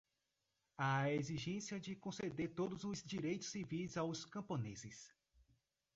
[0.79, 5.13] à exigência de conceder todos os direitos civis aos camponeses